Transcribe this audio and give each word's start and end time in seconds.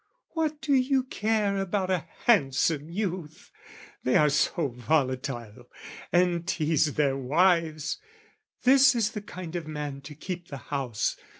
"What 0.29 0.61
do 0.61 0.73
you 0.73 1.03
care 1.03 1.57
about 1.57 1.91
a 1.91 2.07
handsome 2.25 2.89
youth? 2.89 3.51
"They 4.03 4.15
are 4.15 4.29
so 4.31 4.69
volatile, 4.69 5.69
and 6.11 6.43
teaze 6.47 6.95
their 6.95 7.15
wives! 7.15 7.99
"This 8.63 8.95
is 8.95 9.11
the 9.11 9.21
kind 9.21 9.55
of 9.55 9.67
man 9.67 10.01
to 10.01 10.15
keep 10.15 10.47
the 10.47 10.57
house. 10.73 11.17